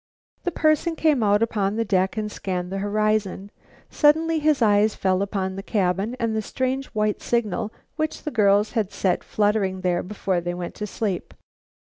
The 0.45 0.51
person 0.51 0.95
came 0.95 1.21
out 1.21 1.43
upon 1.43 1.75
the 1.75 1.85
deck 1.85 2.17
and 2.17 2.31
scanned 2.31 2.71
the 2.71 2.79
horizon. 2.79 3.51
Suddenly 3.91 4.39
his 4.39 4.59
eyes 4.59 4.95
fell 4.95 5.21
upon 5.21 5.55
the 5.55 5.61
cabin 5.61 6.15
and 6.19 6.35
the 6.35 6.41
strange 6.41 6.87
white 6.87 7.21
signal 7.21 7.71
which 7.97 8.23
the 8.23 8.31
girls 8.31 8.71
had 8.71 8.91
set 8.91 9.23
fluttering 9.23 9.81
there 9.81 10.01
before 10.01 10.41
they 10.41 10.55
went 10.55 10.73
to 10.81 10.87
sleep. 10.87 11.35